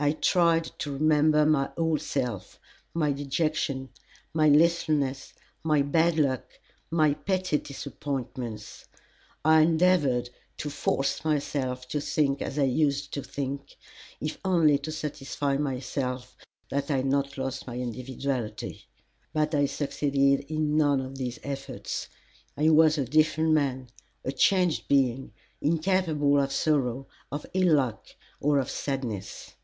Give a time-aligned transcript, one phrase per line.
[0.00, 2.60] I tried to remember my old self,
[2.94, 3.88] my dejection,
[4.32, 6.52] my listlessness, my bad luck,
[6.88, 8.84] my petty disappointments.
[9.44, 13.76] I endeavored to force myself to think as I used to think,
[14.20, 16.36] if only to satisfy myself
[16.68, 18.84] that I had not lost my individuality.
[19.32, 22.06] But I succeeded in none of these efforts.
[22.56, 23.88] I was a different man,
[24.24, 28.06] a changed being, incapable of sorrow, of ill luck,
[28.40, 29.54] or of sadness.